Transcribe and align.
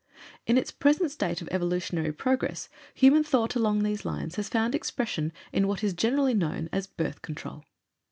In 0.47 0.57
its 0.57 0.71
present 0.71 1.11
state 1.11 1.43
of 1.43 1.49
evolutionary 1.51 2.11
progress 2.11 2.69
human 2.95 3.23
thought 3.23 3.53
along 3.55 3.83
these 3.83 4.03
lines 4.03 4.33
has 4.37 4.49
found 4.49 4.73
expression 4.73 5.31
in 5.53 5.67
what 5.67 5.83
is 5.83 5.93
generally 5.93 6.33
known 6.33 6.69
as 6.73 6.87
"Birth 6.87 7.21
Control." 7.21 7.65